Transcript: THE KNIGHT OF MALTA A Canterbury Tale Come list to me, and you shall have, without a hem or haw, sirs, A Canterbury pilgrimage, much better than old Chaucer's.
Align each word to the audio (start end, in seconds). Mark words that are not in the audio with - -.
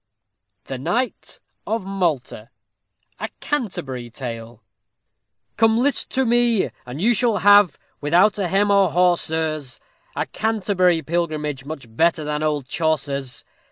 THE 0.63 0.79
KNIGHT 0.79 1.39
OF 1.67 1.85
MALTA 1.85 2.49
A 3.19 3.29
Canterbury 3.39 4.09
Tale 4.09 4.63
Come 5.57 5.77
list 5.77 6.09
to 6.13 6.25
me, 6.25 6.71
and 6.87 6.99
you 6.99 7.13
shall 7.13 7.37
have, 7.37 7.77
without 8.01 8.39
a 8.39 8.47
hem 8.47 8.71
or 8.71 8.89
haw, 8.93 9.13
sirs, 9.15 9.79
A 10.15 10.25
Canterbury 10.25 11.03
pilgrimage, 11.03 11.65
much 11.65 11.85
better 11.95 12.23
than 12.23 12.41
old 12.41 12.67
Chaucer's. 12.67 13.45